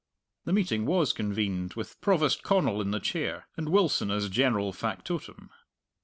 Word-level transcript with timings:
The 0.45 0.53
meeting 0.53 0.87
was 0.87 1.13
convened, 1.13 1.75
with 1.75 2.01
Provost 2.01 2.41
Connal 2.41 2.81
in 2.81 2.89
the 2.89 2.99
chair 2.99 3.47
and 3.55 3.69
Wilson 3.69 4.09
as 4.09 4.29
general 4.29 4.73
factotum. 4.73 5.51